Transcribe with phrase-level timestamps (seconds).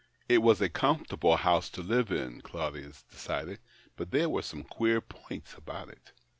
[0.27, 3.59] It was a comfortable house to live in, Claudius decided,
[3.95, 6.11] but there were some queer points about it.